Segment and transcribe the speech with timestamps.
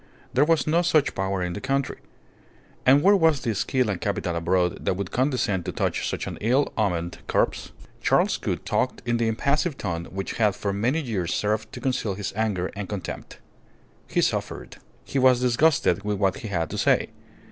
[0.33, 1.97] There was no such power in the country.
[2.87, 6.39] And where was the skill and capital abroad that would condescend to touch such an
[6.41, 7.71] ill omened corpse?
[8.01, 12.15] Charles Gould talked in the impassive tone which had for many years served to conceal
[12.15, 13.37] his anger and contempt.
[14.07, 14.77] He suffered.
[15.05, 17.09] He was disgusted with what he had to say.